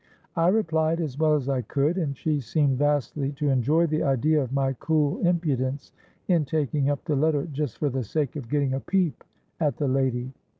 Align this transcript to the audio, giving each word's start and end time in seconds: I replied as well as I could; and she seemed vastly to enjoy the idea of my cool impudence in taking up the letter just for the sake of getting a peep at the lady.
I 0.35 0.47
replied 0.47 0.99
as 0.99 1.19
well 1.19 1.35
as 1.35 1.47
I 1.47 1.61
could; 1.61 1.95
and 1.99 2.17
she 2.17 2.39
seemed 2.39 2.79
vastly 2.79 3.33
to 3.33 3.49
enjoy 3.49 3.85
the 3.85 4.01
idea 4.01 4.41
of 4.41 4.51
my 4.51 4.73
cool 4.73 5.19
impudence 5.19 5.91
in 6.27 6.43
taking 6.43 6.89
up 6.89 7.05
the 7.05 7.15
letter 7.15 7.45
just 7.45 7.77
for 7.77 7.91
the 7.91 8.01
sake 8.03 8.35
of 8.35 8.49
getting 8.49 8.73
a 8.73 8.79
peep 8.79 9.23
at 9.59 9.77
the 9.77 9.87
lady. 9.87 10.33